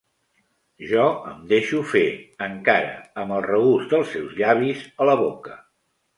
Jo 0.91 1.03
em 1.31 1.43
deixo 1.51 1.81
fer, 1.91 2.01
encara 2.47 2.97
amb 3.25 3.37
el 3.37 3.45
regust 3.49 3.93
dels 3.93 4.11
seus 4.17 4.35
llavis 4.43 4.85
a 5.07 5.11
la 5.13 5.19
boca. 5.25 5.63